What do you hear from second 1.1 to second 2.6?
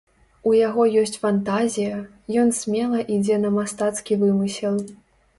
фантазія, ён